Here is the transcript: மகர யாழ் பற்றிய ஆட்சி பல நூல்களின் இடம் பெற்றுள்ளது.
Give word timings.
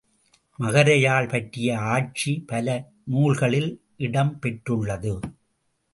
மகர 0.59 0.99
யாழ் 0.99 1.27
பற்றிய 1.27 1.79
ஆட்சி 1.79 2.43
பல 2.47 2.67
நூல்களின் 3.03 3.69
இடம் 3.97 4.39
பெற்றுள்ளது. 4.41 5.13